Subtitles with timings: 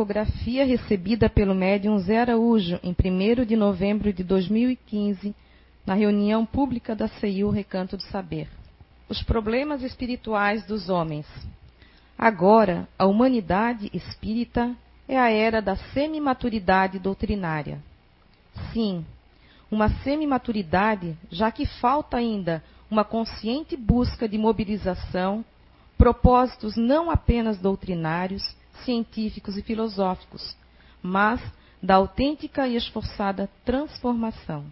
[0.00, 5.34] psicografia recebida pelo médium Zé Araújo em 1 de novembro de 2015,
[5.84, 8.48] na reunião pública da CEIU Recanto do Saber.
[9.10, 11.26] Os problemas espirituais dos homens.
[12.16, 14.74] Agora, a humanidade espírita
[15.06, 17.78] é a era da semimaturidade doutrinária.
[18.72, 19.04] Sim,
[19.70, 25.44] uma semimaturidade, já que falta ainda uma consciente busca de mobilização,
[25.98, 30.56] propósitos não apenas doutrinários, científicos e filosóficos,
[31.02, 31.40] mas
[31.82, 34.64] da autêntica e esforçada transformação.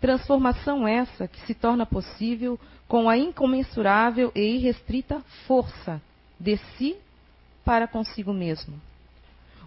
[0.00, 6.00] Transformação essa que se torna possível com a incomensurável e irrestrita força
[6.38, 6.96] de si
[7.64, 8.80] para consigo mesmo.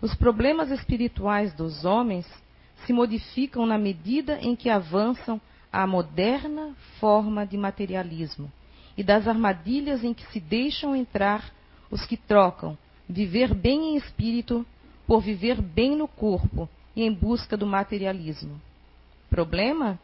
[0.01, 2.25] Os problemas espirituais dos homens
[2.85, 5.39] se modificam na medida em que avançam
[5.71, 8.51] a moderna forma de materialismo
[8.97, 11.51] e das armadilhas em que se deixam entrar
[11.89, 14.65] os que trocam viver bem em espírito
[15.05, 18.61] por viver bem no corpo e em busca do materialismo.
[19.29, 19.99] Problema?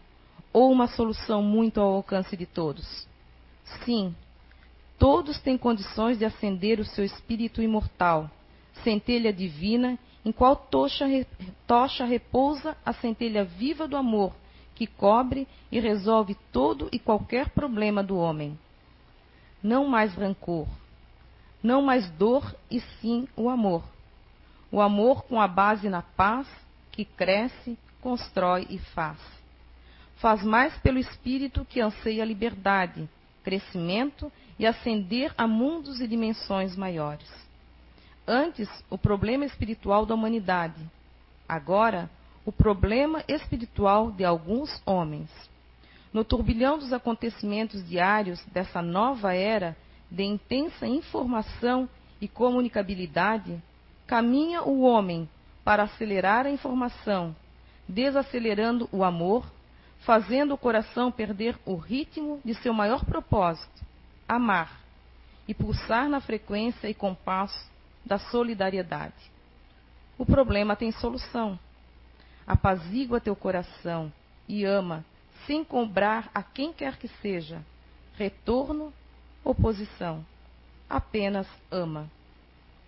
[0.52, 3.08] Ou uma solução muito ao alcance de todos?
[3.84, 4.16] Sim,
[4.98, 8.30] todos têm condições de acender o seu espírito imortal,
[8.84, 11.06] centelha divina, em qual tocha,
[11.66, 14.34] tocha repousa a centelha viva do amor,
[14.76, 18.58] que cobre e resolve todo e qualquer problema do homem.
[19.62, 20.68] Não mais rancor,
[21.68, 23.84] não mais dor e sim o amor.
[24.72, 26.48] O amor com a base na paz,
[26.94, 29.20] que cresce, constrói e faz.
[30.16, 33.08] Faz mais pelo espírito que anseia liberdade,
[33.44, 37.30] crescimento e ascender a mundos e dimensões maiores.
[38.26, 40.82] Antes, o problema espiritual da humanidade.
[41.48, 42.10] Agora,
[42.46, 45.30] o problema espiritual de alguns homens.
[46.14, 49.76] No turbilhão dos acontecimentos diários dessa nova era,
[50.10, 53.62] de intensa informação e comunicabilidade,
[54.06, 55.30] caminha o homem
[55.64, 57.36] para acelerar a informação,
[57.88, 59.46] desacelerando o amor,
[60.00, 63.86] fazendo o coração perder o ritmo de seu maior propósito,
[64.28, 64.80] amar,
[65.48, 67.70] e pulsar na frequência e compasso
[68.06, 69.32] da solidariedade.
[70.18, 71.58] O problema tem solução.
[72.46, 74.12] Apazigua teu coração
[74.48, 75.06] e ama,
[75.46, 77.62] sem cobrar a quem quer que seja,
[78.16, 78.92] retorno
[79.44, 80.26] oposição.
[80.90, 82.10] Apenas ama.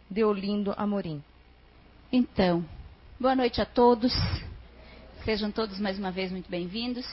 [0.09, 1.23] Deolindo Amorim.
[2.11, 2.65] Então,
[3.19, 4.13] boa noite a todos.
[5.23, 7.05] Sejam todos mais uma vez muito bem-vindos.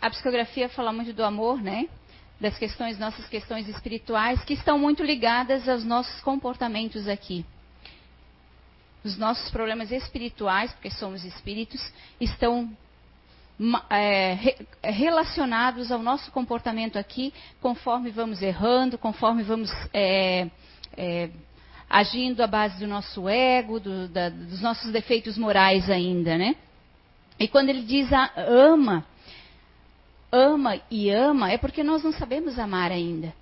[0.00, 1.88] A psicografia fala muito do amor, né?
[2.40, 7.46] Das questões, nossas questões espirituais, que estão muito ligadas aos nossos comportamentos aqui.
[9.04, 11.80] Os nossos problemas espirituais, porque somos espíritos,
[12.20, 12.76] estão
[13.90, 20.48] é, é, relacionados ao nosso comportamento aqui, conforme vamos errando, conforme vamos é,
[20.96, 21.30] é,
[21.88, 26.56] agindo à base do nosso ego, do, da, dos nossos defeitos morais ainda, né?
[27.38, 29.04] E quando ele diz a, ama,
[30.30, 33.32] ama e ama, é porque nós não sabemos amar ainda.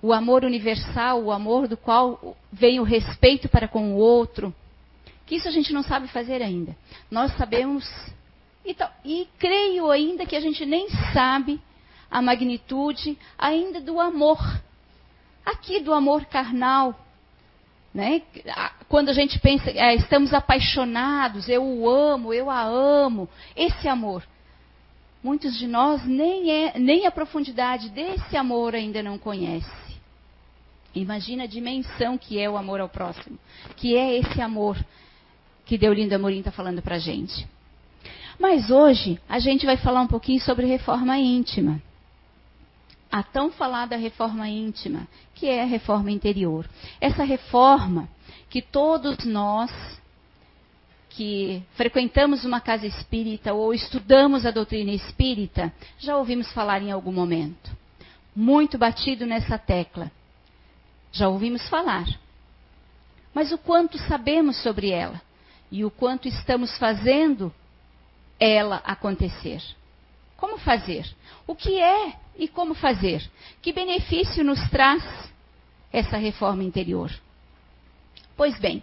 [0.00, 4.54] O amor universal, o amor do qual vem o respeito para com o outro,
[5.26, 6.76] que isso a gente não sabe fazer ainda.
[7.10, 7.84] Nós sabemos
[8.66, 11.60] então, e creio ainda que a gente nem sabe
[12.10, 14.38] a magnitude ainda do amor.
[15.44, 16.98] Aqui do amor carnal.
[17.94, 18.22] Né?
[18.88, 24.22] Quando a gente pensa, é, estamos apaixonados, eu o amo, eu a amo, esse amor.
[25.22, 29.86] Muitos de nós nem, é, nem a profundidade desse amor ainda não conhece.
[30.94, 33.38] Imagina a dimensão que é o amor ao próximo,
[33.76, 34.76] que é esse amor
[35.64, 37.46] que Deolindo Amorim está falando para a gente.
[38.38, 41.80] Mas hoje a gente vai falar um pouquinho sobre reforma íntima.
[43.10, 46.68] A tão falada reforma íntima, que é a reforma interior.
[47.00, 48.08] Essa reforma
[48.50, 49.70] que todos nós
[51.16, 57.10] que frequentamos uma casa espírita ou estudamos a doutrina espírita, já ouvimos falar em algum
[57.10, 57.74] momento.
[58.34, 60.12] Muito batido nessa tecla.
[61.10, 62.04] Já ouvimos falar.
[63.32, 65.18] Mas o quanto sabemos sobre ela?
[65.72, 67.50] E o quanto estamos fazendo
[68.38, 69.62] ela acontecer.
[70.36, 71.06] Como fazer?
[71.46, 73.22] O que é e como fazer?
[73.62, 75.02] Que benefício nos traz
[75.92, 77.10] essa reforma interior?
[78.36, 78.82] Pois bem,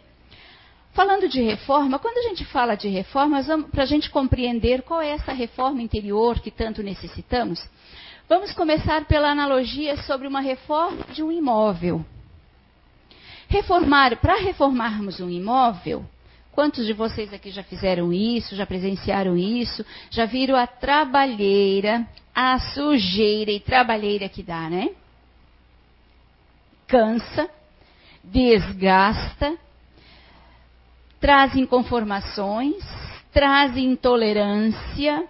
[0.94, 3.40] falando de reforma, quando a gente fala de reforma,
[3.72, 7.64] para a gente compreender qual é essa reforma interior que tanto necessitamos,
[8.28, 12.04] vamos começar pela analogia sobre uma reforma de um imóvel.
[13.48, 16.04] Reformar, para reformarmos um imóvel,
[16.54, 22.60] Quantos de vocês aqui já fizeram isso, já presenciaram isso, já viram a trabalheira, a
[22.60, 24.90] sujeira e trabalheira que dá, né?
[26.88, 27.50] Cansa.
[28.24, 29.58] desgasta,
[31.20, 32.84] traz inconformações,
[33.34, 35.28] traz intolerância,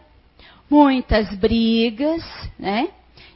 [0.69, 2.21] muitas brigas,
[2.59, 2.89] né?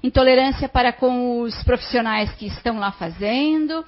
[0.07, 3.83] Intolerância para com os profissionais que estão lá fazendo,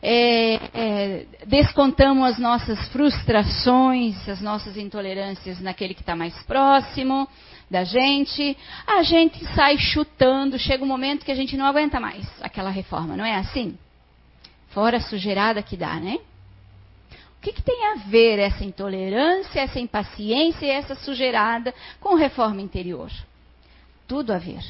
[0.00, 7.28] é, é, descontamos as nossas frustrações, as nossas intolerâncias naquele que está mais próximo
[7.68, 8.56] da gente,
[8.86, 13.16] a gente sai chutando, chega um momento que a gente não aguenta mais aquela reforma,
[13.16, 13.76] não é assim?
[14.68, 16.18] Fora a sujeirada que dá, né?
[17.36, 22.60] O que, que tem a ver essa intolerância, essa impaciência e essa sujeirada com reforma
[22.62, 23.10] interior?
[24.06, 24.62] Tudo a ver.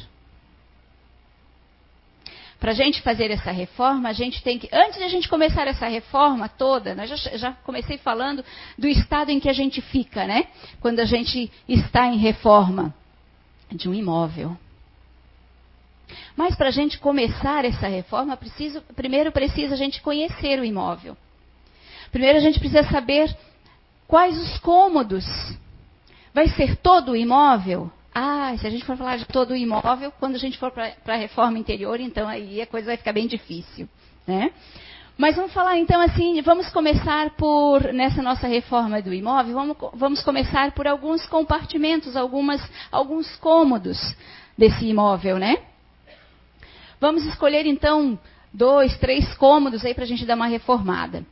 [2.64, 4.70] Para a gente fazer essa reforma, a gente tem que.
[4.72, 8.42] Antes de a gente começar essa reforma toda, né, já, já comecei falando
[8.78, 10.46] do estado em que a gente fica, né?
[10.80, 12.94] Quando a gente está em reforma
[13.70, 14.56] de um imóvel.
[16.34, 21.18] Mas para a gente começar essa reforma, preciso, primeiro precisa a gente conhecer o imóvel.
[22.10, 23.36] Primeiro a gente precisa saber
[24.08, 25.26] quais os cômodos.
[26.32, 27.92] Vai ser todo o imóvel?
[28.14, 30.94] Ah, se a gente for falar de todo o imóvel, quando a gente for para
[31.06, 33.88] a reforma interior, então aí a coisa vai ficar bem difícil.
[34.24, 34.52] Né?
[35.18, 40.22] Mas vamos falar então assim, vamos começar por, nessa nossa reforma do imóvel, vamos, vamos
[40.22, 43.98] começar por alguns compartimentos, algumas, alguns cômodos
[44.56, 45.56] desse imóvel, né?
[47.00, 48.18] Vamos escolher então
[48.52, 51.26] dois, três cômodos aí para a gente dar uma reformada.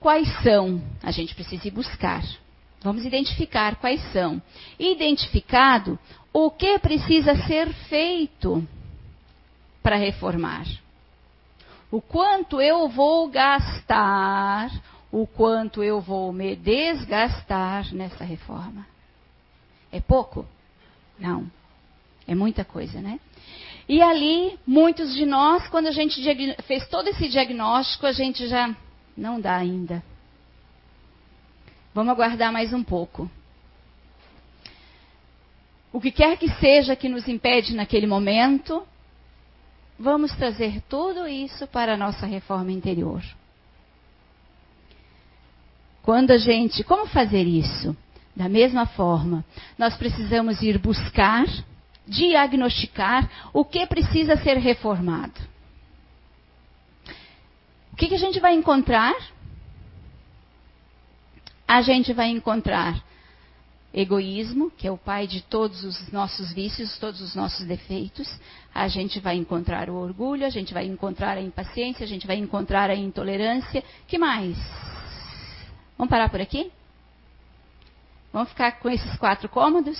[0.00, 0.82] Quais são?
[1.02, 2.22] A gente precisa ir buscar.
[2.80, 4.40] Vamos identificar quais são.
[4.78, 5.98] Identificado,
[6.32, 8.66] o que precisa ser feito
[9.82, 10.66] para reformar.
[11.90, 14.70] O quanto eu vou gastar,
[15.10, 18.86] o quanto eu vou me desgastar nessa reforma.
[19.90, 20.46] É pouco?
[21.18, 21.50] Não.
[22.26, 23.18] É muita coisa, né?
[23.88, 26.22] E ali, muitos de nós, quando a gente
[26.64, 28.76] fez todo esse diagnóstico, a gente já
[29.16, 30.02] não dá ainda.
[31.98, 33.28] Vamos aguardar mais um pouco.
[35.92, 38.86] O que quer que seja que nos impede naquele momento,
[39.98, 43.20] vamos trazer tudo isso para a nossa reforma interior.
[46.00, 46.84] Quando a gente.
[46.84, 47.96] Como fazer isso?
[48.36, 49.44] Da mesma forma,
[49.76, 51.46] nós precisamos ir buscar,
[52.06, 55.40] diagnosticar o que precisa ser reformado.
[57.92, 59.16] O que, que a gente vai encontrar?
[61.68, 63.04] A gente vai encontrar
[63.92, 68.26] egoísmo, que é o pai de todos os nossos vícios, todos os nossos defeitos.
[68.74, 72.36] A gente vai encontrar o orgulho, a gente vai encontrar a impaciência, a gente vai
[72.36, 73.84] encontrar a intolerância.
[74.06, 74.56] Que mais?
[75.98, 76.72] Vamos parar por aqui?
[78.32, 79.98] Vamos ficar com esses quatro cômodos?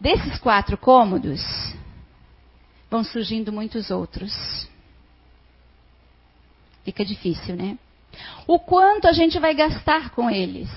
[0.00, 1.42] Desses quatro cômodos,
[2.90, 4.32] vão surgindo muitos outros.
[6.84, 7.78] Fica difícil, né?
[8.46, 10.68] O quanto a gente vai gastar com eles?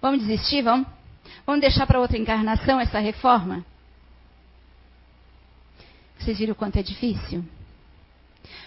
[0.00, 0.62] Vamos desistir?
[0.62, 0.86] Vamos?
[1.46, 3.64] Vamos deixar para outra encarnação essa reforma?
[6.18, 7.44] Vocês viram o quanto é difícil?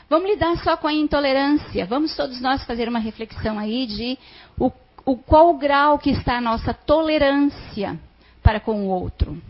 [0.09, 1.85] Vamos lidar só com a intolerância.
[1.85, 4.17] Vamos todos nós fazer uma reflexão aí de
[4.57, 4.71] o,
[5.05, 7.99] o qual o grau que está a nossa tolerância
[8.41, 9.41] para com o outro.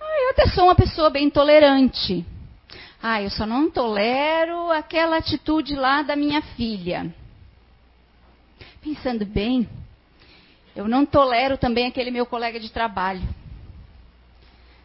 [0.00, 2.24] Ah, eu até sou uma pessoa bem tolerante.
[3.02, 7.12] Ah, eu só não tolero aquela atitude lá da minha filha.
[8.80, 9.68] Pensando bem,
[10.76, 13.22] eu não tolero também aquele meu colega de trabalho.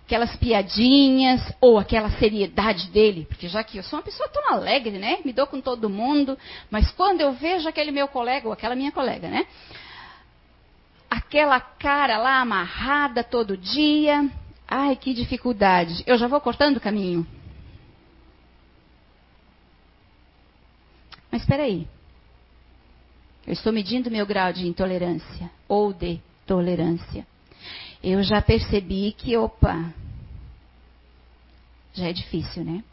[0.04, 4.98] Aquelas piadinhas ou aquela seriedade dele, porque já que eu sou uma pessoa tão alegre,
[4.98, 5.20] né?
[5.24, 6.36] Me dou com todo mundo,
[6.72, 9.46] mas quando eu vejo aquele meu colega ou aquela minha colega, né?
[11.08, 14.28] Aquela cara lá amarrada todo dia,
[14.68, 16.04] ai que dificuldade.
[16.08, 17.28] Eu já vou cortando o caminho.
[21.32, 21.88] Mas espera aí.
[23.46, 27.26] Eu estou medindo meu grau de intolerância ou de tolerância.
[28.04, 29.94] Eu já percebi que, opa,
[31.94, 32.84] já é difícil, né?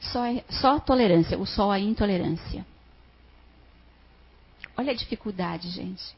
[0.00, 2.64] Só, é, só a tolerância, o só a intolerância.
[4.76, 6.14] Olha a dificuldade, gente.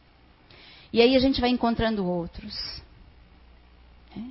[0.92, 2.82] E aí a gente vai encontrando outros.
[4.14, 4.30] Né?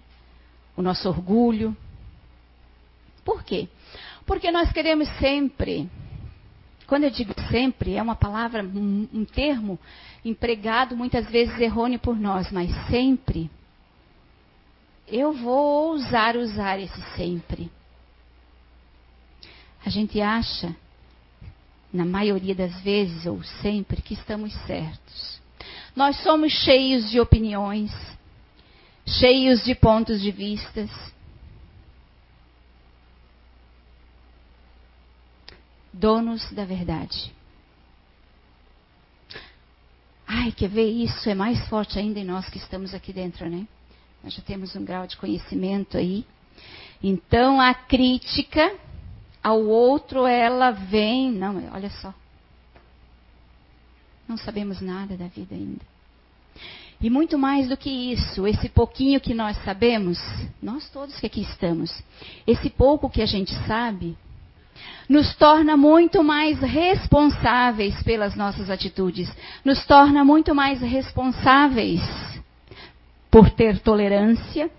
[0.75, 1.75] O nosso orgulho.
[3.23, 3.69] Por quê?
[4.25, 5.89] Porque nós queremos sempre,
[6.88, 9.79] quando eu digo sempre, é uma palavra, um, um termo
[10.24, 13.50] empregado muitas vezes errôneo por nós, mas sempre.
[15.08, 17.72] Eu vou ousar usar esse sempre.
[19.86, 20.75] A gente acha,
[21.94, 25.39] na maioria das vezes ou sempre, que estamos certos.
[25.96, 27.91] Nós somos cheios de opiniões,
[29.05, 30.89] cheios de pontos de vistas
[35.95, 37.33] donos da verdade.
[40.27, 41.29] Ai, quer ver isso?
[41.29, 43.67] É mais forte ainda em nós que estamos aqui dentro, né?
[44.23, 46.25] Nós já temos um grau de conhecimento aí.
[47.01, 48.75] Então, a crítica
[49.41, 51.31] ao outro, ela vem.
[51.31, 52.13] Não, olha só.
[54.27, 55.85] Não sabemos nada da vida ainda.
[56.99, 60.17] E muito mais do que isso, esse pouquinho que nós sabemos,
[60.61, 61.91] nós todos que aqui estamos,
[62.47, 64.17] esse pouco que a gente sabe,
[65.08, 69.32] nos torna muito mais responsáveis pelas nossas atitudes,
[69.63, 72.01] nos torna muito mais responsáveis
[73.29, 74.70] por ter tolerância,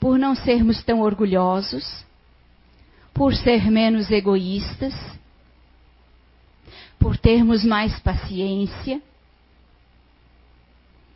[0.00, 2.04] por não sermos tão orgulhosos,
[3.12, 4.94] por ser menos egoístas,
[6.98, 9.00] por termos mais paciência.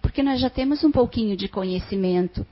[0.03, 2.47] Porque nós já temos um pouquinho de conhecimento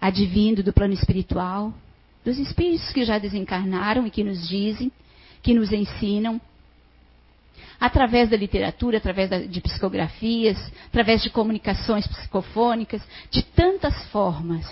[0.00, 1.74] advindo do plano espiritual,
[2.24, 4.92] dos espíritos que já desencarnaram e que nos dizem,
[5.42, 6.40] que nos ensinam,
[7.80, 14.66] através da literatura, através de psicografias, através de comunicações psicofônicas, de tantas formas.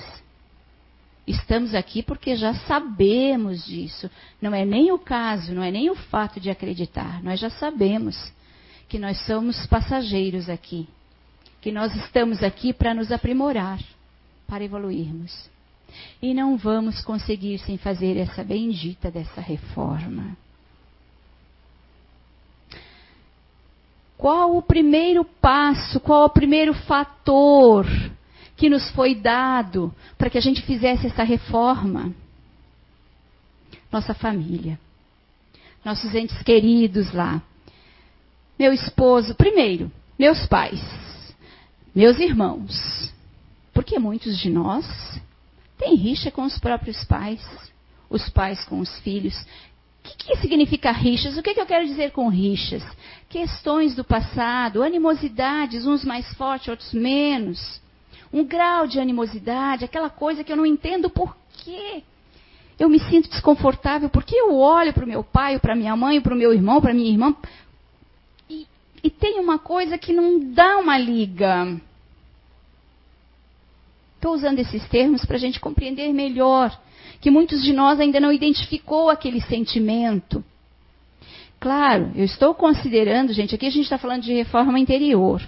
[1.27, 4.11] Estamos aqui porque já sabemos disso.
[4.41, 8.33] Não é nem o caso, não é nem o fato de acreditar, nós já sabemos
[8.89, 10.89] que nós somos passageiros aqui,
[11.61, 13.79] que nós estamos aqui para nos aprimorar,
[14.47, 15.51] para evoluirmos.
[16.21, 20.37] E não vamos conseguir sem fazer essa bendita dessa reforma.
[24.17, 27.87] Qual o primeiro passo, qual o primeiro fator
[28.57, 32.13] que nos foi dado para que a gente fizesse essa reforma?
[33.93, 34.79] Nossa família.
[35.85, 37.41] Nossos entes queridos lá
[38.59, 40.83] meu esposo, primeiro, meus pais,
[41.95, 43.15] meus irmãos.
[43.73, 44.85] Porque muitos de nós
[45.79, 47.41] têm rixa com os próprios pais,
[48.11, 49.35] os pais com os filhos.
[50.05, 51.37] O que, que significa rixas?
[51.37, 52.83] O que, que eu quero dizer com rixas?
[53.29, 57.81] Questões do passado, animosidades, uns mais fortes, outros menos.
[58.33, 62.03] Um grau de animosidade, aquela coisa que eu não entendo por quê.
[62.79, 66.35] Eu me sinto desconfortável porque eu olho para o meu pai, para minha mãe, para
[66.35, 67.35] o meu irmão, para minha irmã,
[69.03, 71.81] e tem uma coisa que não dá uma liga.
[74.19, 76.77] Estou usando esses termos para a gente compreender melhor
[77.21, 80.45] que muitos de nós ainda não identificou aquele sentimento.
[81.61, 85.41] Claro, eu estou considerando, gente, aqui a gente está falando de reforma interior.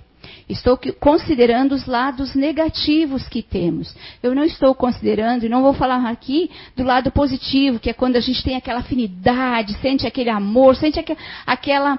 [0.48, 3.92] Estou considerando os lados negativos que temos.
[4.22, 8.14] Eu não estou considerando, e não vou falar aqui do lado positivo, que é quando
[8.14, 11.04] a gente tem aquela afinidade, sente aquele amor, sente
[11.44, 11.98] aquela,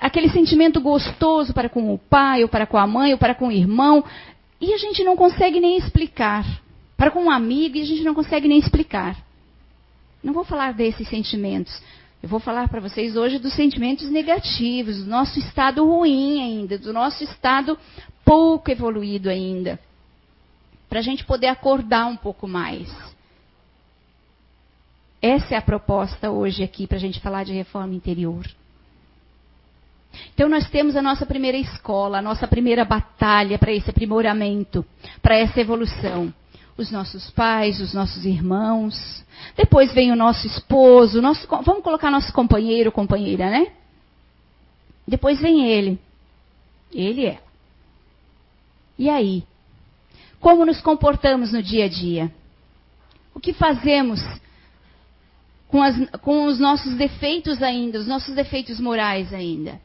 [0.00, 3.48] aquele sentimento gostoso para com o pai, ou para com a mãe, ou para com
[3.48, 4.02] o irmão,
[4.60, 6.44] e a gente não consegue nem explicar.
[6.96, 9.16] Para com um amigo, e a gente não consegue nem explicar.
[10.22, 11.80] Não vou falar desses sentimentos.
[12.20, 16.92] Eu vou falar para vocês hoje dos sentimentos negativos, do nosso estado ruim ainda, do
[16.92, 17.78] nosso estado
[18.24, 19.78] pouco evoluído ainda.
[20.88, 22.92] Para a gente poder acordar um pouco mais.
[25.22, 28.44] Essa é a proposta hoje aqui para a gente falar de reforma interior.
[30.34, 34.84] Então, nós temos a nossa primeira escola, a nossa primeira batalha para esse aprimoramento,
[35.20, 36.32] para essa evolução
[36.78, 39.24] os nossos pais, os nossos irmãos.
[39.56, 43.72] Depois vem o nosso esposo, nosso, vamos colocar nosso companheiro, companheira, né?
[45.06, 45.98] Depois vem ele.
[46.92, 47.40] Ele é.
[48.96, 49.42] E aí?
[50.40, 52.32] Como nos comportamos no dia a dia?
[53.34, 54.20] O que fazemos
[55.66, 59.80] com, as, com os nossos defeitos ainda, os nossos defeitos morais ainda?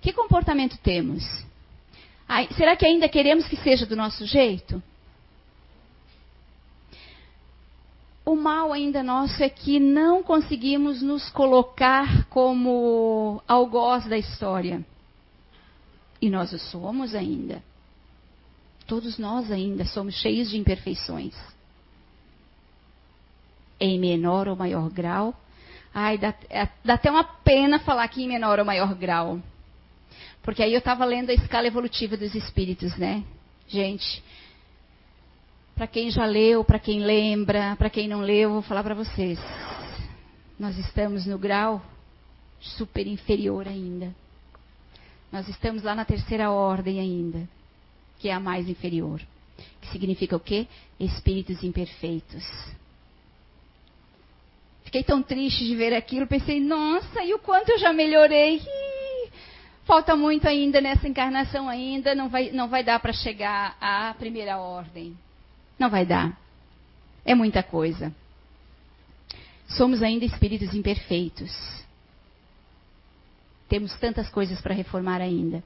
[0.00, 1.24] Que comportamento temos?
[2.28, 4.82] Ai, será que ainda queremos que seja do nosso jeito?
[8.30, 14.86] o mal ainda nosso é que não conseguimos nos colocar como algoz da história.
[16.22, 17.60] E nós o somos ainda.
[18.86, 21.34] Todos nós ainda somos cheios de imperfeições.
[23.80, 25.34] Em menor ou maior grau.
[25.92, 29.40] Ai, dá, é, dá até uma pena falar aqui em menor ou maior grau.
[30.50, 33.22] Porque aí eu estava lendo a escala evolutiva dos espíritos, né?
[33.68, 34.20] Gente,
[35.76, 39.38] para quem já leu, para quem lembra, para quem não leu, vou falar para vocês.
[40.58, 41.80] Nós estamos no grau
[42.60, 44.12] super inferior ainda.
[45.30, 47.48] Nós estamos lá na terceira ordem ainda,
[48.18, 49.20] que é a mais inferior.
[49.80, 50.66] Que significa o quê?
[50.98, 52.44] Espíritos imperfeitos.
[54.82, 58.60] Fiquei tão triste de ver aquilo, pensei, nossa, e o quanto eu já melhorei.
[59.90, 64.56] Falta muito ainda nessa encarnação ainda, não vai, não vai dar para chegar à primeira
[64.56, 65.18] ordem.
[65.76, 66.38] Não vai dar.
[67.24, 68.14] É muita coisa.
[69.66, 71.50] Somos ainda espíritos imperfeitos.
[73.68, 75.56] Temos tantas coisas para reformar ainda.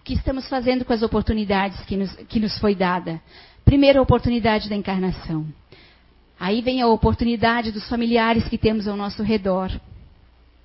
[0.00, 3.20] O que estamos fazendo com as oportunidades que nos, que nos foi dada?
[3.66, 5.46] Primeiro, a oportunidade da encarnação.
[6.40, 9.70] Aí vem a oportunidade dos familiares que temos ao nosso redor,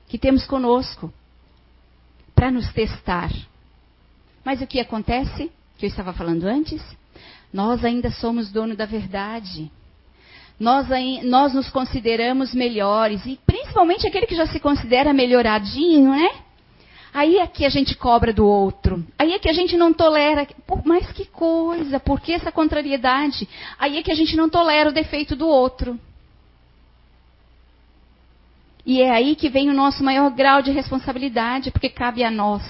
[0.07, 1.13] que temos conosco,
[2.41, 3.29] para nos testar.
[4.43, 5.51] Mas o que acontece?
[5.77, 6.81] Que eu estava falando antes?
[7.53, 9.71] Nós ainda somos dono da verdade.
[10.59, 10.87] Nós,
[11.23, 16.31] nós nos consideramos melhores, e principalmente aquele que já se considera melhoradinho, né?
[17.13, 19.05] Aí é que a gente cobra do outro.
[19.19, 20.47] Aí é que a gente não tolera.
[20.83, 23.47] Mas que coisa, por que essa contrariedade?
[23.77, 25.99] Aí é que a gente não tolera o defeito do outro.
[28.85, 32.63] E é aí que vem o nosso maior grau de responsabilidade, porque cabe a nós.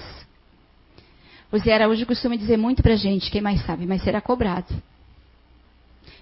[1.51, 4.73] O Zé Araújo costuma dizer muito pra gente, quem mais sabe, mas será cobrado.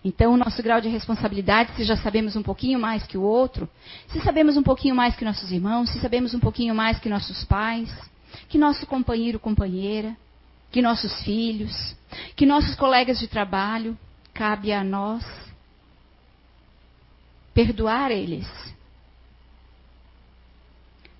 [0.04, 3.70] Então, o nosso grau de responsabilidade, se já sabemos um pouquinho mais que o outro,
[4.08, 7.44] se sabemos um pouquinho mais que nossos irmãos, se sabemos um pouquinho mais que nossos
[7.44, 7.94] pais,
[8.48, 10.16] que nosso companheiro, companheira,
[10.72, 11.96] que nossos filhos,
[12.36, 13.98] que nossos colegas de trabalho,
[14.34, 15.24] cabe a nós
[17.54, 18.48] perdoar eles.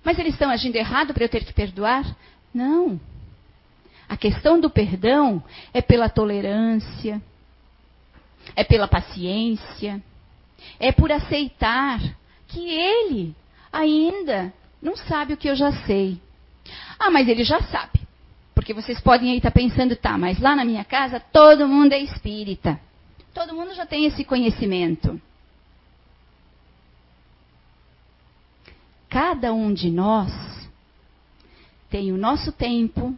[0.04, 2.04] Mas eles estão agindo errado para eu ter que perdoar?
[2.52, 3.00] Não.
[4.08, 5.42] A questão do perdão
[5.72, 7.22] é pela tolerância,
[8.56, 10.02] é pela paciência,
[10.78, 12.00] é por aceitar
[12.48, 13.34] que ele
[13.72, 14.52] ainda
[14.82, 16.20] não sabe o que eu já sei.
[16.98, 18.00] Ah, mas ele já sabe.
[18.54, 21.98] Porque vocês podem aí estar pensando, tá, mas lá na minha casa todo mundo é
[21.98, 22.80] espírita.
[23.32, 25.20] Todo mundo já tem esse conhecimento.
[29.10, 30.32] Cada um de nós
[31.90, 33.12] tem o nosso tempo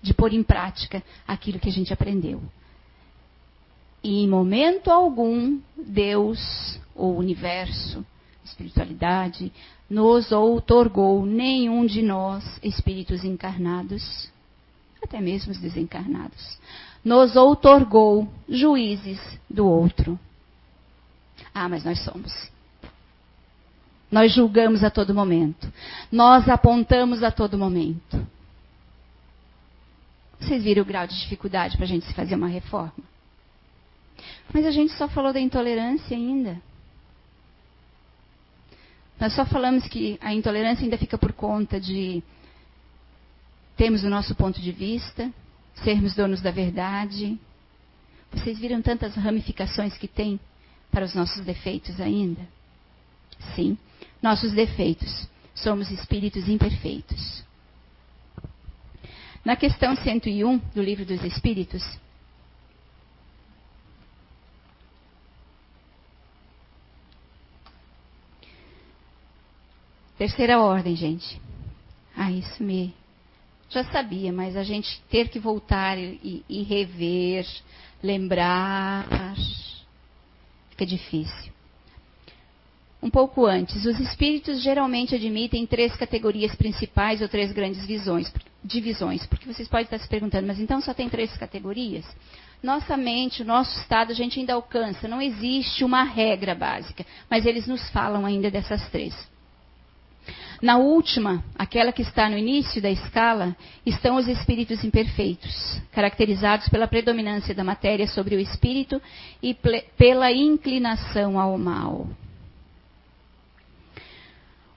[0.00, 2.40] de pôr em prática aquilo que a gente aprendeu.
[4.02, 8.06] E em momento algum, Deus, ou o universo,
[8.44, 9.52] espiritualidade,
[9.90, 14.30] nos outorgou nenhum de nós, espíritos encarnados,
[15.02, 16.60] até mesmo os desencarnados,
[17.04, 19.18] nos outorgou juízes
[19.50, 20.16] do outro.
[21.52, 22.55] Ah, mas nós somos.
[24.16, 25.70] Nós julgamos a todo momento.
[26.10, 28.26] Nós apontamos a todo momento.
[30.40, 33.04] Vocês viram o grau de dificuldade para a gente se fazer uma reforma?
[34.54, 36.58] Mas a gente só falou da intolerância ainda.
[39.20, 42.22] Nós só falamos que a intolerância ainda fica por conta de
[43.76, 45.30] termos o nosso ponto de vista,
[45.84, 47.38] sermos donos da verdade.
[48.32, 50.40] Vocês viram tantas ramificações que tem
[50.90, 52.40] para os nossos defeitos ainda?
[53.54, 53.76] Sim,
[54.22, 55.28] nossos defeitos.
[55.54, 57.44] Somos espíritos imperfeitos.
[59.44, 61.82] Na questão 101 do Livro dos Espíritos,
[70.16, 71.40] Terceira ordem, gente.
[72.16, 72.94] Ah, isso me.
[73.68, 77.46] Já sabia, mas a gente ter que voltar e, e rever,
[78.02, 79.06] lembrar,
[80.70, 81.52] fica difícil.
[83.06, 88.32] Um pouco antes, os espíritos geralmente admitem três categorias principais ou três grandes visões,
[88.64, 92.04] divisões, porque vocês podem estar se perguntando, mas então só tem três categorias?
[92.60, 97.46] Nossa mente, o nosso estado, a gente ainda alcança, não existe uma regra básica, mas
[97.46, 99.14] eles nos falam ainda dessas três.
[100.60, 106.88] Na última, aquela que está no início da escala, estão os espíritos imperfeitos, caracterizados pela
[106.88, 109.00] predominância da matéria sobre o espírito
[109.40, 109.56] e
[109.96, 112.08] pela inclinação ao mal.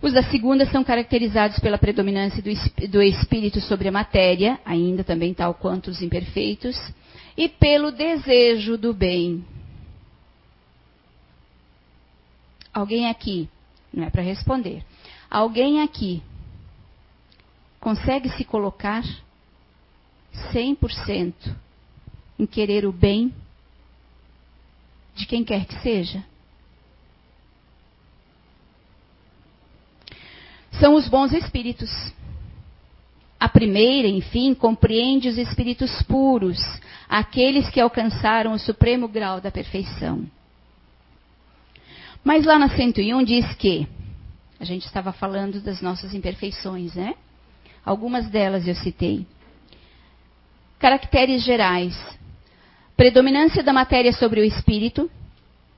[0.01, 5.53] Os da segunda são caracterizados pela predominância do espírito sobre a matéria, ainda também tal
[5.53, 6.77] quanto os imperfeitos,
[7.35, 9.43] e pelo desejo do bem.
[12.73, 13.49] Alguém aqui,
[13.93, 14.83] não é para responder,
[15.29, 16.23] Alguém aqui
[17.79, 19.03] consegue se colocar
[20.51, 21.55] 100%
[22.39, 23.33] em querer o bem
[25.13, 26.25] de quem quer que seja?
[30.79, 31.89] São os bons espíritos.
[33.39, 36.59] A primeira, enfim, compreende os espíritos puros,
[37.07, 40.25] aqueles que alcançaram o supremo grau da perfeição.
[42.23, 43.87] Mas lá na 101 diz que
[44.59, 47.15] a gente estava falando das nossas imperfeições, né?
[47.85, 49.25] Algumas delas eu citei.
[50.77, 51.95] Caracteres gerais:
[52.95, 55.09] predominância da matéria sobre o espírito,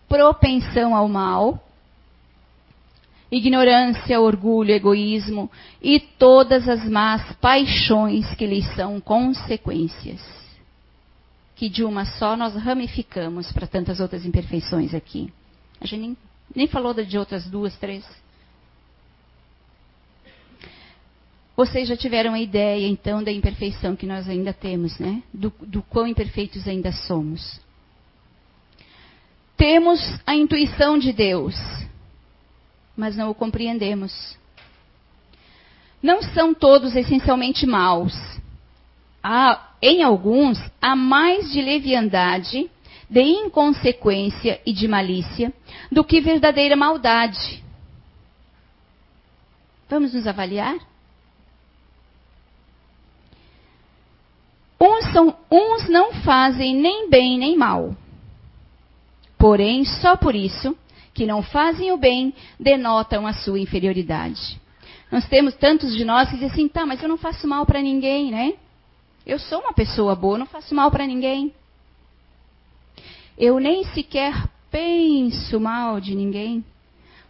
[0.10, 1.64] propensão ao mal,
[3.32, 5.50] ignorância, orgulho, egoísmo
[5.82, 10.22] e todas as más paixões que lhes são consequências.
[11.56, 15.32] Que de uma só nós ramificamos para tantas outras imperfeições aqui.
[15.80, 16.17] A gente nem
[16.54, 18.04] Nem falou de outras duas, três.
[21.56, 25.22] Vocês já tiveram a ideia, então, da imperfeição que nós ainda temos, né?
[25.34, 27.60] Do, do quão imperfeitos ainda somos.
[29.56, 31.56] Temos a intuição de Deus,
[32.95, 34.38] mas não o compreendemos.
[36.01, 38.13] Não são todos essencialmente maus.
[39.23, 42.69] Há, em alguns, há mais de leviandade,
[43.10, 45.54] de inconsequência e de malícia
[45.91, 47.63] do que verdadeira maldade.
[49.89, 50.77] Vamos nos avaliar?
[54.80, 57.95] Uns, são, uns não fazem nem bem nem mal.
[59.38, 60.75] Porém, só por isso,
[61.13, 64.60] que não fazem o bem, denotam a sua inferioridade.
[65.12, 67.82] Nós temos tantos de nós que dizem assim, tá, mas eu não faço mal para
[67.82, 68.54] ninguém, né?
[69.26, 71.54] Eu sou uma pessoa boa, não faço mal para ninguém.
[73.38, 74.34] Eu nem sequer
[74.71, 76.63] penso mal de ninguém,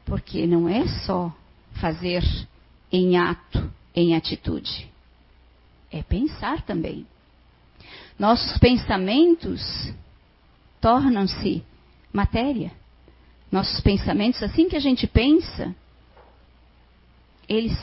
[0.06, 1.34] porque não é só
[1.74, 2.24] fazer
[2.92, 4.88] em ato, em atitude.
[5.92, 7.06] É pensar também.
[8.18, 9.92] Nossos pensamentos
[10.80, 11.64] tornam-se
[12.14, 12.72] matéria.
[13.52, 15.76] Nossos pensamentos, assim que a gente pensa,
[17.50, 17.78] eles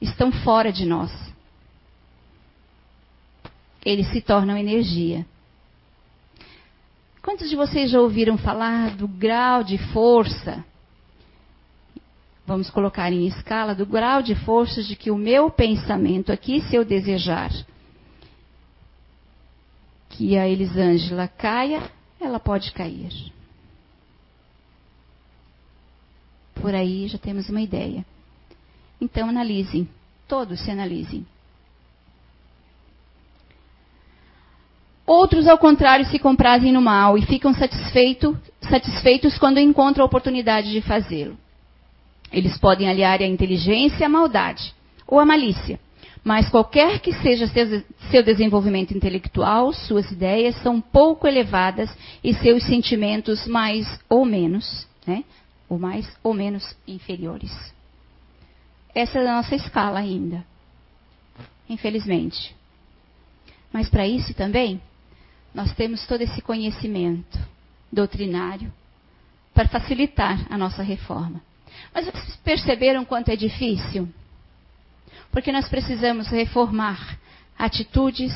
[0.00, 1.12] estão fora de nós.
[3.84, 5.26] Eles se tornam energia.
[7.20, 10.64] Quantos de vocês já ouviram falar do grau de força?
[12.46, 16.74] Vamos colocar em escala do grau de força de que o meu pensamento aqui, se
[16.74, 17.52] eu desejar
[20.08, 21.82] que a Elisângela caia,
[22.20, 23.32] ela pode cair.
[26.62, 28.06] Por aí já temos uma ideia.
[29.00, 29.88] Então analisem,
[30.28, 31.26] todos se analisem.
[35.04, 40.70] Outros, ao contrário, se comprazem no mal e ficam satisfeito, satisfeitos quando encontram a oportunidade
[40.70, 41.36] de fazê-lo.
[42.32, 44.72] Eles podem aliar a inteligência à maldade
[45.04, 45.80] ou à malícia.
[46.22, 47.50] Mas qualquer que seja
[48.08, 51.90] seu desenvolvimento intelectual, suas ideias são pouco elevadas
[52.22, 55.24] e seus sentimentos mais ou menos, né?
[55.72, 57.50] Ou mais ou menos inferiores.
[58.94, 60.44] Essa é a nossa escala ainda.
[61.66, 62.54] Infelizmente.
[63.72, 64.78] Mas para isso também,
[65.54, 67.38] nós temos todo esse conhecimento
[67.90, 68.70] doutrinário
[69.54, 71.40] para facilitar a nossa reforma.
[71.94, 74.06] Mas vocês perceberam quanto é difícil?
[75.30, 77.18] Porque nós precisamos reformar
[77.58, 78.34] atitudes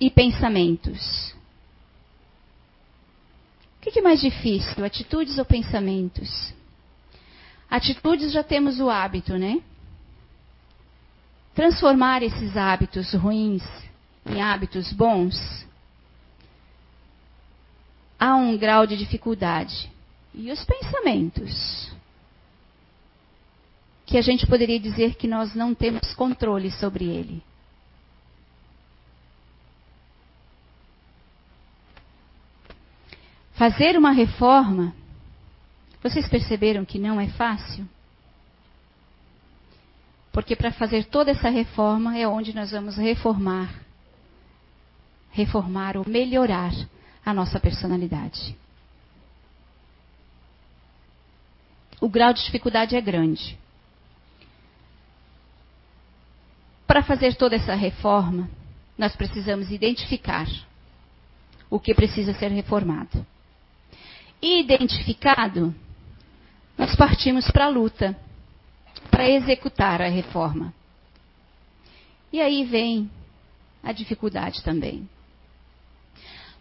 [0.00, 1.34] e pensamentos.
[3.80, 6.52] O que é mais difícil, atitudes ou pensamentos?
[7.70, 9.62] Atitudes já temos o hábito, né?
[11.54, 13.62] Transformar esses hábitos ruins
[14.26, 15.66] em hábitos bons,
[18.18, 19.90] há um grau de dificuldade.
[20.34, 21.90] E os pensamentos?
[24.04, 27.42] Que a gente poderia dizer que nós não temos controle sobre ele.
[33.60, 34.94] Fazer uma reforma,
[36.02, 37.86] vocês perceberam que não é fácil?
[40.32, 43.70] Porque para fazer toda essa reforma é onde nós vamos reformar,
[45.30, 46.72] reformar ou melhorar
[47.22, 48.56] a nossa personalidade.
[52.00, 53.58] O grau de dificuldade é grande.
[56.86, 58.48] Para fazer toda essa reforma,
[58.96, 60.46] nós precisamos identificar
[61.68, 63.26] o que precisa ser reformado.
[64.42, 65.74] Identificado,
[66.78, 68.16] nós partimos para a luta,
[69.10, 70.72] para executar a reforma.
[72.32, 73.10] E aí vem
[73.82, 75.08] a dificuldade também.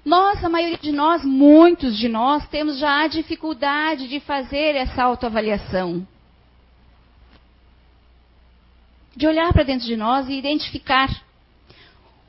[0.04, 5.04] Nós, a maioria de nós, muitos de nós, temos já a dificuldade de fazer essa
[5.04, 6.08] autoavaliação.
[9.16, 11.10] De olhar para dentro de nós e identificar.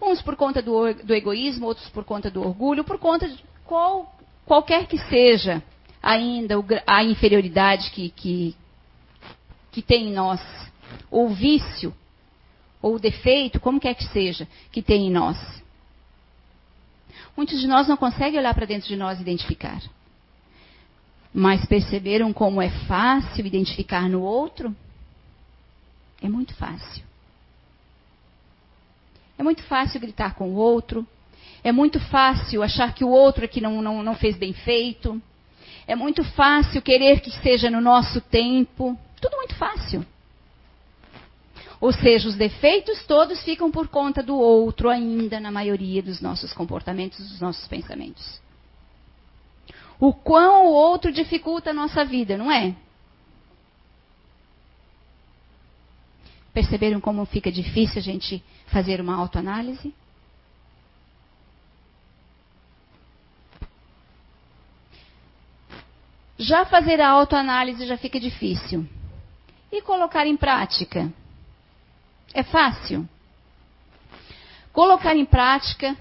[0.03, 4.15] Uns por conta do, do, egoísmo, outros por conta do orgulho, por conta de qual,
[4.45, 5.63] qualquer que seja
[6.03, 6.55] ainda
[6.87, 8.57] a inferioridade que, que,
[9.71, 10.41] que tem em nós,
[11.11, 11.95] ou vício,
[12.83, 15.39] ou defeito, como quer que seja, que tem em nós.
[17.37, 19.81] Muitos de nós não conseguem olhar para dentro de nós e identificar.
[21.33, 24.75] Mas perceberam como é fácil identificar no outro?
[26.21, 27.05] É muito fácil.
[29.39, 31.07] É muito fácil gritar com o outro.
[31.63, 35.21] É muito fácil achar que o outro é que não, não, não fez bem feito.
[35.87, 38.99] É muito fácil querer que seja no nosso tempo.
[39.21, 40.05] Tudo muito fácil.
[41.81, 46.53] Ou seja, os defeitos todos ficam por conta do outro ainda na maioria dos nossos
[46.53, 48.41] comportamentos, dos nossos pensamentos.
[49.99, 52.75] o quão o outro dificulta a nossa vida, não é?
[56.55, 59.95] Perceberam como fica difícil a gente fazer uma autoanálise?
[66.41, 68.89] Já fazer a autoanálise já fica difícil.
[69.71, 71.13] E colocar em prática?
[72.33, 73.07] É fácil?
[74.73, 75.95] Colocar em prática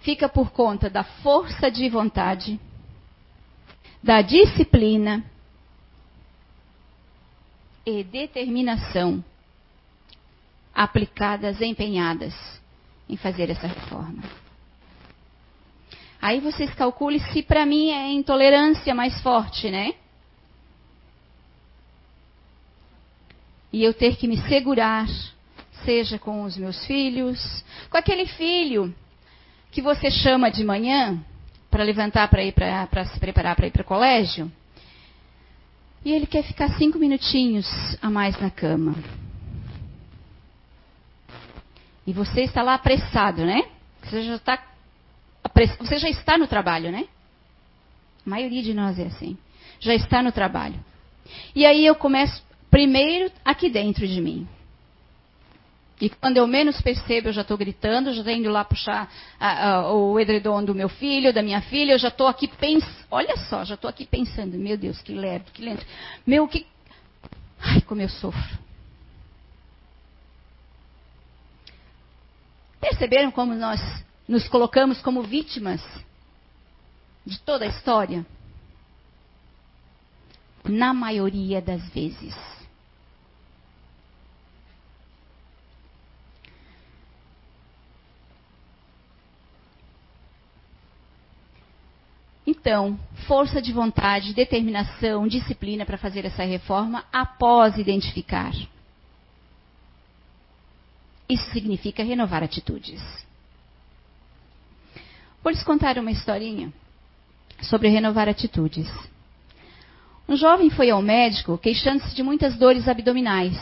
[0.00, 2.60] fica por conta da força de vontade,
[4.02, 5.24] da disciplina
[7.86, 9.24] e determinação
[10.74, 12.34] aplicadas, empenhadas
[13.08, 14.24] em fazer essa reforma.
[16.24, 19.92] Aí vocês calculem se para mim é intolerância mais forte, né?
[23.70, 25.06] E eu ter que me segurar,
[25.84, 28.94] seja com os meus filhos, com aquele filho
[29.70, 31.22] que você chama de manhã
[31.70, 34.50] para levantar para ir para se preparar para ir para o colégio,
[36.02, 37.68] e ele quer ficar cinco minutinhos
[38.00, 38.94] a mais na cama.
[42.06, 43.68] E você está lá apressado, né?
[44.02, 44.73] Você já está,
[45.78, 47.06] você já está no trabalho, né?
[48.26, 49.36] A maioria de nós é assim.
[49.80, 50.82] Já está no trabalho.
[51.54, 54.48] E aí eu começo primeiro aqui dentro de mim.
[56.00, 59.68] E quando eu menos percebo, eu já estou gritando, já estou indo lá puxar a,
[59.68, 63.06] a, o edredom do meu filho, da minha filha, eu já estou aqui pensando.
[63.10, 65.86] Olha só, já estou aqui pensando, meu Deus, que lerdo, que lento.
[66.26, 66.66] Meu, que.
[67.60, 68.58] Ai, como eu sofro.
[72.80, 73.80] Perceberam como nós
[74.26, 75.82] nos colocamos como vítimas
[77.24, 78.24] de toda a história?
[80.64, 82.34] Na maioria das vezes.
[92.46, 98.52] Então, força de vontade, determinação, disciplina para fazer essa reforma após identificar.
[101.28, 103.23] Isso significa renovar atitudes.
[105.44, 106.72] Vou lhes contar uma historinha
[107.60, 108.90] sobre renovar atitudes.
[110.26, 113.54] Um jovem foi ao médico queixando-se de muitas dores abdominais.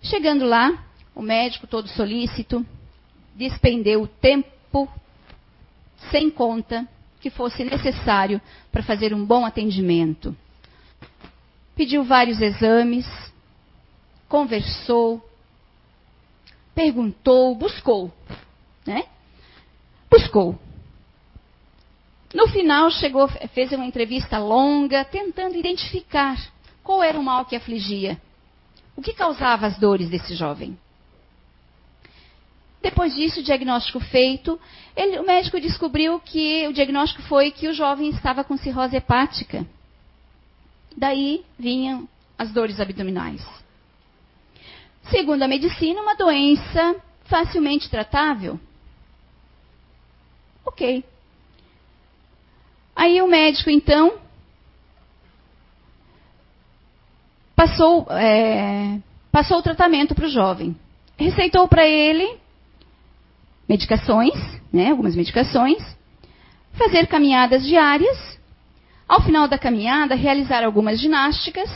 [0.00, 0.82] Chegando lá,
[1.14, 2.64] o médico, todo solícito,
[3.34, 4.88] despendeu tempo
[6.10, 6.88] sem conta
[7.20, 8.40] que fosse necessário
[8.72, 10.34] para fazer um bom atendimento.
[11.74, 13.06] Pediu vários exames,
[14.26, 15.22] conversou,
[16.74, 18.10] perguntou, buscou,
[18.86, 19.04] né?
[20.10, 20.58] Buscou.
[22.34, 26.36] No final chegou, fez uma entrevista longa, tentando identificar
[26.82, 28.20] qual era o mal que afligia.
[28.96, 30.78] O que causava as dores desse jovem?
[32.82, 34.60] Depois disso, o diagnóstico feito,
[34.94, 39.66] ele, o médico descobriu que o diagnóstico foi que o jovem estava com cirrose hepática.
[40.96, 43.44] Daí vinham as dores abdominais.
[45.10, 48.58] Segundo a medicina, uma doença facilmente tratável.
[50.76, 51.02] Ok.
[52.94, 54.18] Aí o médico, então,
[57.54, 59.00] passou, é,
[59.32, 60.76] passou o tratamento para o jovem.
[61.16, 62.38] Receitou para ele
[63.66, 64.34] medicações,
[64.70, 65.82] né, algumas medicações,
[66.74, 68.38] fazer caminhadas diárias,
[69.08, 71.70] ao final da caminhada, realizar algumas ginásticas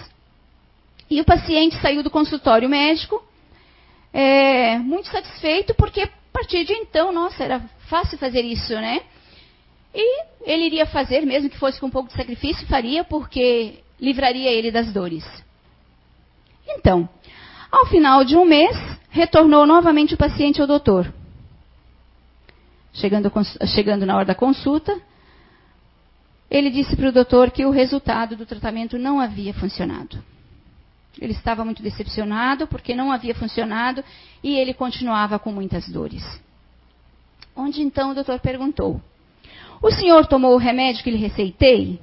[1.09, 3.25] e o paciente saiu do consultório médico
[4.13, 9.03] é, muito satisfeito, porque a partir de então, nossa, era fácil fazer isso, né?
[9.93, 14.51] E ele iria fazer, mesmo que fosse com um pouco de sacrifício, faria, porque livraria
[14.51, 15.25] ele das dores.
[16.67, 17.09] Então,
[17.71, 18.77] ao final de um mês,
[19.11, 21.13] retornou novamente o paciente ao doutor.
[22.95, 23.31] Chegando,
[23.75, 24.97] chegando na hora da consulta,
[26.51, 30.23] ele disse para o doutor que o resultado do tratamento não havia funcionado.
[31.21, 34.03] Ele estava muito decepcionado porque não havia funcionado
[34.43, 36.25] e ele continuava com muitas dores.
[37.55, 39.01] Onde então o doutor perguntou:
[39.83, 42.01] O senhor tomou o remédio que lhe receitei?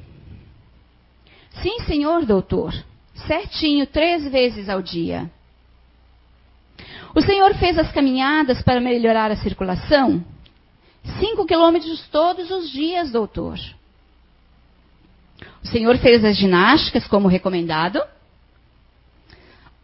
[1.61, 2.73] Sim, senhor doutor.
[3.25, 5.29] Certinho, três vezes ao dia.
[7.15, 10.23] O senhor fez as caminhadas para melhorar a circulação?
[11.19, 13.57] Cinco quilômetros todos os dias, doutor.
[15.63, 17.99] O senhor fez as ginásticas como recomendado?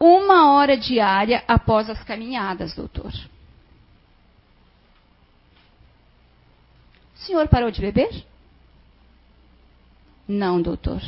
[0.03, 3.13] uma hora diária após as caminhadas, doutor.
[7.23, 8.25] O senhor parou de beber?
[10.27, 11.01] Não, doutor.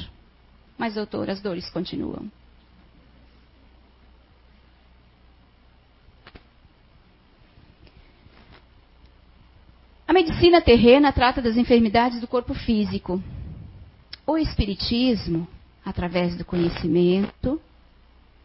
[0.78, 2.32] Mas, doutor, as dores continuam.
[10.08, 13.22] A medicina terrena trata das enfermidades do corpo físico.
[14.26, 15.46] O espiritismo,
[15.84, 17.62] através do conhecimento,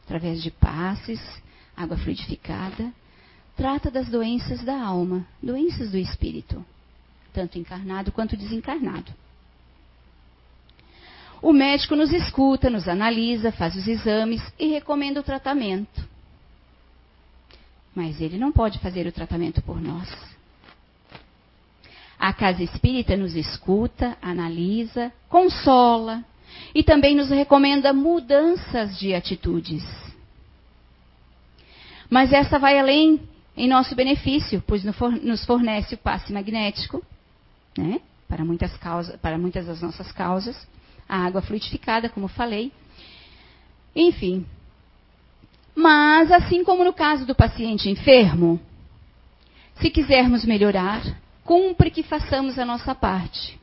[0.05, 1.21] através de passes,
[1.77, 2.93] água fluidificada,
[3.57, 6.65] trata das doenças da alma, doenças do espírito,
[7.31, 9.12] tanto encarnado quanto desencarnado.
[11.43, 16.07] O médico nos escuta, nos analisa, faz os exames e recomenda o tratamento.
[17.95, 20.09] Mas ele não pode fazer o tratamento por nós.
[22.19, 26.23] A casa espírita nos escuta, analisa, consola
[26.75, 29.83] e também nos recomenda mudanças de atitudes.
[32.11, 33.21] Mas essa vai além
[33.57, 37.05] em nosso benefício, pois nos fornece o passe magnético,
[37.77, 40.57] né, para muitas causas, para muitas das nossas causas,
[41.09, 42.73] a água fluidificada, como falei.
[43.95, 44.47] Enfim.
[45.75, 48.61] Mas, assim como no caso do paciente enfermo,
[49.77, 51.03] se quisermos melhorar,
[51.45, 53.59] cumpre que façamos a nossa parte.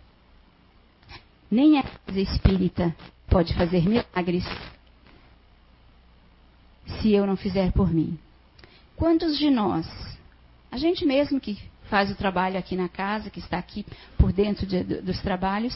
[1.50, 2.96] Nem a casa espírita
[3.30, 4.43] pode fazer milagres
[7.00, 8.17] se eu não fizer por mim.
[8.96, 9.88] Quantos de nós,
[10.72, 11.58] a gente mesmo que
[11.89, 13.86] faz o trabalho aqui na casa, que está aqui
[14.17, 15.76] por dentro de, dos trabalhos,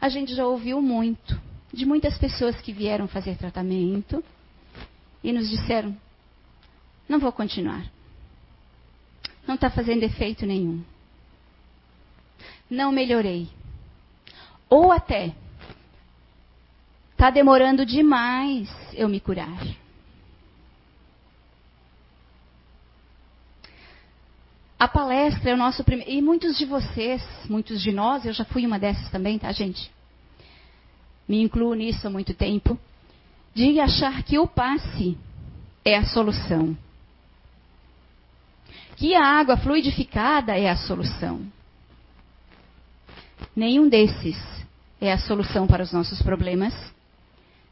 [0.00, 1.40] a gente já ouviu muito
[1.72, 4.22] de muitas pessoas que vieram fazer tratamento
[5.22, 5.96] e nos disseram:
[7.08, 7.84] não vou continuar.
[9.46, 10.82] Não está fazendo efeito nenhum.
[12.70, 13.48] Não melhorei.
[14.68, 15.32] Ou até,
[17.12, 19.58] está demorando demais eu me curar.
[24.78, 26.10] A palestra é o nosso primeiro.
[26.10, 29.90] E muitos de vocês, muitos de nós, eu já fui uma dessas também, tá, gente?
[31.26, 32.78] Me incluo nisso há muito tempo.
[33.54, 35.18] De achar que o passe
[35.84, 36.76] é a solução.
[38.96, 41.40] Que a água fluidificada é a solução.
[43.54, 44.36] Nenhum desses
[45.00, 46.74] é a solução para os nossos problemas,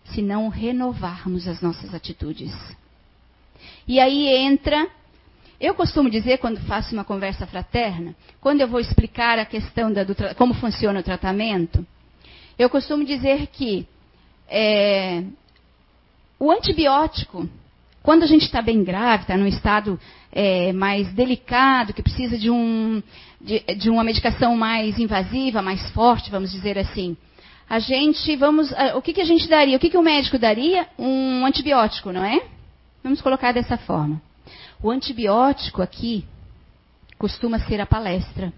[0.06, 2.52] se não renovarmos as nossas atitudes.
[3.86, 4.88] E aí entra
[5.60, 10.04] eu costumo dizer, quando faço uma conversa fraterna, quando eu vou explicar a questão da,
[10.04, 11.86] do, como funciona o tratamento,
[12.58, 13.86] eu costumo dizer que
[14.48, 15.22] é,
[16.38, 17.48] o antibiótico,
[18.02, 19.98] quando a gente está bem grave, está num estado
[20.30, 23.02] é, mais delicado, que precisa de, um,
[23.40, 27.16] de, de, uma medicação mais invasiva, mais forte, vamos dizer assim,
[27.68, 29.76] a gente vamos, o que, que a gente daria?
[29.76, 30.86] O que, que o médico daria?
[30.98, 32.40] Um antibiótico, não é?
[33.02, 34.20] Vamos colocar dessa forma.
[34.82, 36.24] O antibiótico aqui
[37.18, 38.52] costuma ser a palestra.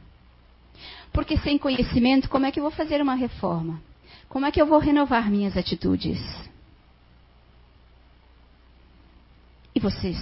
[1.12, 3.80] Porque sem conhecimento, como é que eu vou fazer uma reforma?
[4.28, 6.20] Como é que eu vou renovar minhas atitudes?
[9.74, 10.18] E vocês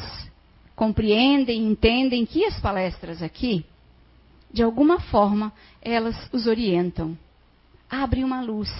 [0.74, 3.64] compreendem, entendem que as palestras aqui,
[4.52, 7.18] de alguma forma, elas os orientam.
[7.88, 8.70] Abrem uma luz.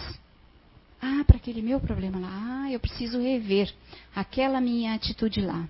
[1.00, 2.28] Ah, para aquele meu problema lá.
[2.30, 3.72] Ah, eu preciso rever
[4.14, 5.66] aquela minha atitude lá.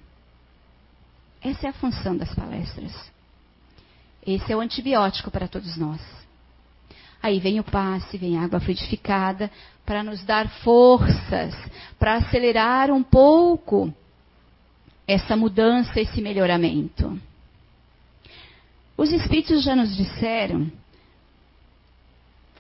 [1.47, 2.93] Essa é a função das palestras.
[4.27, 6.01] Esse é o antibiótico para todos nós.
[7.23, 9.49] Aí vem o passe, vem a água fluidificada
[9.85, 11.55] para nos dar forças,
[12.01, 13.95] para acelerar um pouco
[15.07, 17.17] essa mudança, esse melhoramento.
[18.97, 20.69] Os espíritos já nos disseram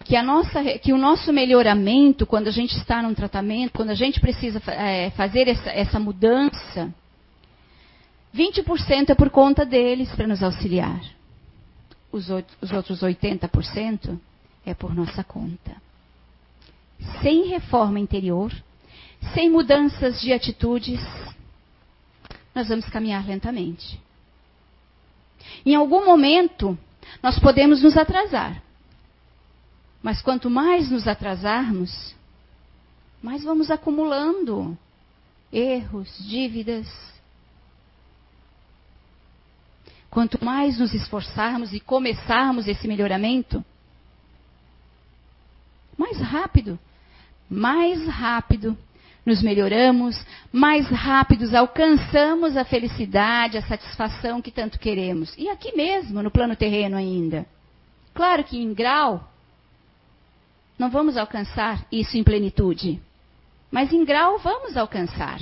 [0.04, 4.20] que, nossa, que, o nosso melhoramento, quando a gente está num tratamento, quando a gente
[4.20, 6.94] precisa é, fazer essa, essa mudança,
[8.36, 11.00] 20% é por conta deles para nos auxiliar.
[12.12, 12.28] Os,
[12.60, 14.18] os outros 80%
[14.64, 15.76] é por nossa conta.
[17.22, 18.52] Sem reforma interior,
[19.34, 21.00] sem mudanças de atitudes,
[22.54, 24.00] nós vamos caminhar lentamente.
[25.64, 26.78] Em algum momento,
[27.22, 28.62] nós podemos nos atrasar.
[30.02, 32.14] Mas quanto mais nos atrasarmos,
[33.22, 34.76] mais vamos acumulando
[35.52, 36.86] erros, dívidas,
[40.10, 43.64] Quanto mais nos esforçarmos e começarmos esse melhoramento,
[45.96, 46.78] mais rápido,
[47.48, 48.76] mais rápido
[49.26, 50.16] nos melhoramos,
[50.52, 55.34] mais rápidos alcançamos a felicidade, a satisfação que tanto queremos.
[55.36, 57.44] E aqui mesmo, no plano terreno ainda.
[58.14, 59.28] Claro que em grau,
[60.78, 63.02] não vamos alcançar isso em plenitude,
[63.70, 65.40] mas em grau vamos alcançar.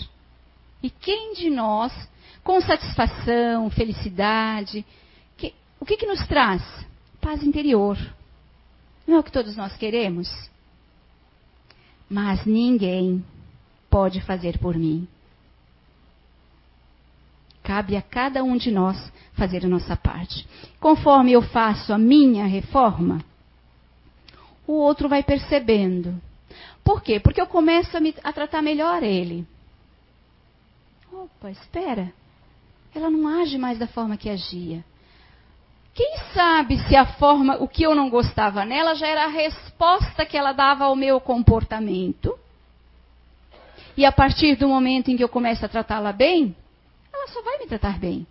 [0.83, 1.93] E quem de nós
[2.45, 4.85] com satisfação, felicidade.
[5.37, 6.63] Que, o que, que nos traz?
[7.21, 7.99] Paz interior.
[9.07, 10.29] Não é o que todos nós queremos?
[12.09, 13.25] Mas ninguém
[13.91, 15.09] pode fazer por mim.
[17.63, 20.47] Cabe a cada um de nós fazer a nossa parte.
[20.79, 23.25] Conforme eu faço a minha reforma,
[24.67, 26.21] o outro vai percebendo.
[26.85, 27.19] Por quê?
[27.19, 29.47] Porque eu começo a, me, a tratar melhor ele.
[31.11, 32.13] Opa, espera.
[32.95, 34.85] Ela não age mais da forma que agia.
[35.95, 40.27] Quem sabe se a forma, o que eu não gostava nela já era a resposta
[40.27, 42.37] que ela dava ao meu comportamento.
[43.97, 46.55] E a partir do momento em que eu começo a tratá-la bem,
[47.13, 48.27] ela só vai me tratar bem.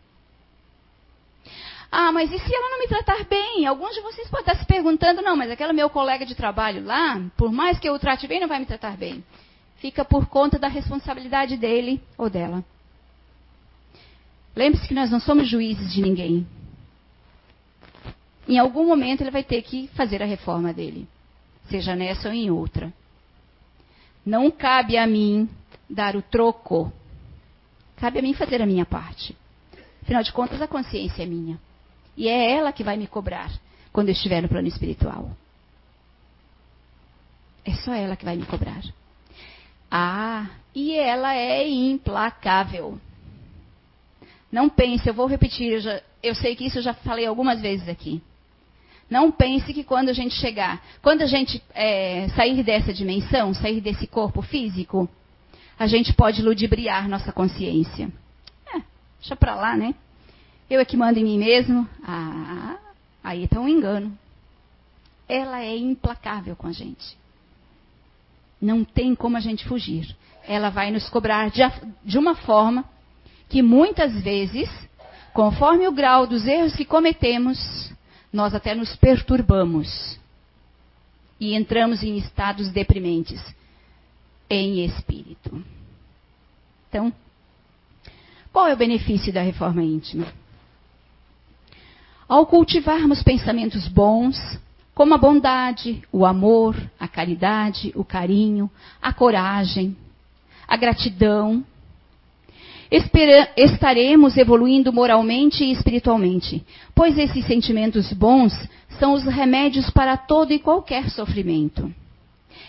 [1.90, 3.66] Ah, mas e se ela não me tratar bem?
[3.66, 7.22] Alguns de vocês podem estar se perguntando, não, mas aquele meu colega de trabalho lá,
[7.38, 9.24] por mais que eu o trate bem, não vai me tratar bem.
[9.78, 12.64] Fica por conta da responsabilidade dele ou dela.
[14.56, 16.46] Lembre-se que nós não somos juízes de ninguém.
[18.48, 21.08] Em algum momento ele vai ter que fazer a reforma dele,
[21.70, 22.94] seja nessa ou em outra.
[24.26, 25.50] Não cabe a mim
[25.90, 26.92] dar o troco.
[27.98, 29.36] Cabe a mim fazer a minha parte.
[30.02, 31.60] Afinal de contas, a consciência é minha.
[32.16, 33.52] E é ela que vai me cobrar
[33.92, 35.32] quando eu estiver no plano espiritual.
[37.66, 38.84] É só ela que vai me cobrar.
[39.90, 43.00] Ah, e ela é implacável.
[44.54, 47.60] Não pense, eu vou repetir, eu, já, eu sei que isso eu já falei algumas
[47.60, 48.22] vezes aqui.
[49.10, 53.82] Não pense que quando a gente chegar, quando a gente é, sair dessa dimensão, sair
[53.82, 55.10] desse corpo físico,
[55.78, 58.12] a gente pode ludibriar nossa consciência.
[58.76, 58.80] É,
[59.20, 59.96] deixa pra lá, né?
[60.70, 61.90] Eu é que mando em mim mesmo.
[62.04, 62.78] Ah,
[63.24, 64.16] aí está um engano.
[65.28, 67.18] Ela é implacável com a gente.
[68.62, 70.16] Não tem como a gente fugir.
[70.48, 71.62] Ela vai nos cobrar de,
[72.06, 72.93] de uma forma
[73.54, 74.68] que muitas vezes,
[75.32, 77.94] conforme o grau dos erros que cometemos,
[78.34, 80.20] nós até nos perturbamos
[81.40, 83.40] e entramos em estados deprimentes
[84.50, 85.64] em espírito.
[86.90, 87.14] Então,
[88.52, 90.26] qual é o benefício da reforma íntima?
[92.28, 94.36] Ao cultivarmos pensamentos bons,
[94.96, 98.68] como a bondade, o amor, a caridade, o carinho,
[99.00, 99.96] a coragem,
[100.68, 101.64] a gratidão,
[103.58, 106.64] estaremos evoluindo moralmente e espiritualmente,
[106.94, 108.54] pois esses sentimentos bons
[109.00, 111.92] são os remédios para todo e qualquer sofrimento.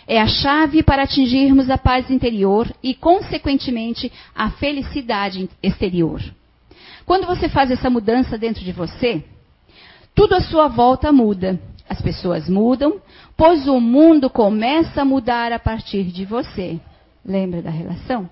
[0.07, 6.21] É a chave para atingirmos a paz interior e, consequentemente, a felicidade exterior.
[7.05, 9.23] Quando você faz essa mudança dentro de você,
[10.15, 11.59] tudo à sua volta muda.
[11.87, 12.99] As pessoas mudam,
[13.37, 16.79] pois o mundo começa a mudar a partir de você.
[17.23, 18.27] Lembra da relação?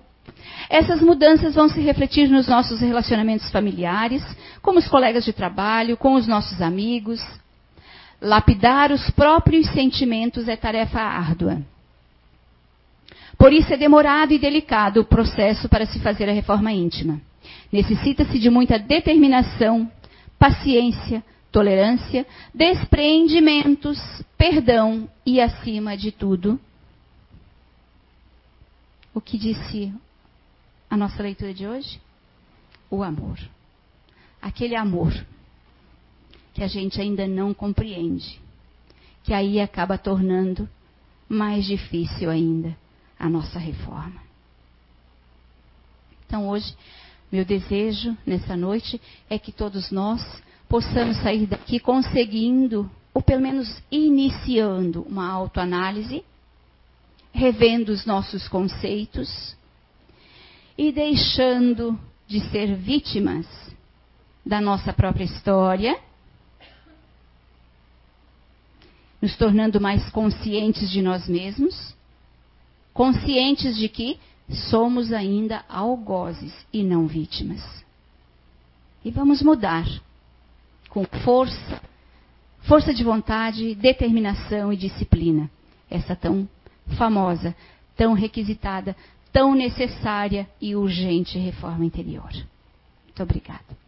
[0.68, 4.22] Essas mudanças vão se refletir nos nossos relacionamentos familiares,
[4.62, 7.20] com os colegas de trabalho, com os nossos amigos.
[8.20, 11.60] Lapidar os próprios sentimentos é tarefa árdua.
[13.36, 17.20] Por isso é demorado e delicado o processo para se fazer a reforma íntima.
[17.70, 19.90] Necessita-se de muita determinação,
[20.38, 23.98] paciência, tolerância, despreendimentos,
[24.38, 26.58] perdão e, acima de tudo,
[29.14, 29.92] o que disse
[30.94, 32.00] a nossa leitura de hoje?
[32.88, 33.36] O amor.
[34.40, 35.12] Aquele amor
[36.52, 38.40] que a gente ainda não compreende,
[39.24, 40.68] que aí acaba tornando
[41.28, 42.76] mais difícil ainda
[43.18, 44.22] a nossa reforma.
[46.26, 46.76] Então hoje,
[47.30, 50.22] meu desejo nessa noite é que todos nós
[50.68, 56.24] possamos sair daqui conseguindo, ou pelo menos iniciando, uma autoanálise,
[57.32, 59.56] revendo os nossos conceitos
[60.76, 63.46] e deixando de ser vítimas
[64.44, 65.98] da nossa própria história,
[69.20, 71.94] nos tornando mais conscientes de nós mesmos,
[72.92, 74.18] conscientes de que
[74.70, 77.62] somos ainda algozes e não vítimas.
[79.04, 79.86] E vamos mudar
[80.90, 81.80] com força,
[82.60, 85.50] força de vontade, determinação e disciplina.
[85.90, 86.48] Essa tão
[86.96, 87.54] famosa,
[87.96, 88.94] tão requisitada,
[89.34, 92.30] tão necessária e urgente reforma interior.
[93.02, 93.83] Muito obrigada.